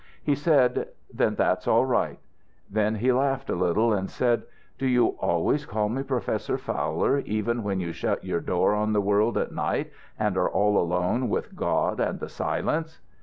"He 0.23 0.33
said, 0.33 0.87
'Then 1.13 1.35
that's 1.35 1.67
all 1.67 1.85
right.' 1.85 2.17
Then 2.67 2.95
he 2.95 3.11
laughed 3.11 3.51
a 3.51 3.55
little 3.55 3.93
and 3.93 4.09
said, 4.09 4.41
'Do 4.79 4.87
you 4.87 5.05
always 5.19 5.67
call 5.67 5.89
me 5.89 6.01
Professor 6.01 6.57
Fowler, 6.57 7.19
even 7.19 7.61
when 7.61 7.79
you 7.79 7.91
shut 7.91 8.23
your 8.25 8.39
door 8.39 8.73
on 8.73 8.93
the 8.93 8.99
world 9.01 9.37
at 9.37 9.51
night 9.51 9.91
and 10.17 10.37
are 10.37 10.49
all 10.49 10.79
alone 10.79 11.29
with 11.29 11.55
God 11.55 11.99
and 11.99 12.19
the 12.19 12.29
silence?' 12.29 12.99